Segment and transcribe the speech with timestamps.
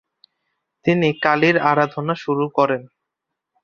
[0.85, 2.81] তিনি কালীর আরাধনা শুরু করেন।